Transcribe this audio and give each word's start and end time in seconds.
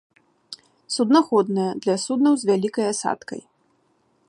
Суднаходная 0.95 1.67
для 1.85 1.95
суднаў 2.05 2.33
з 2.45 2.51
вялікай 2.53 2.85
асадкай. 2.95 3.41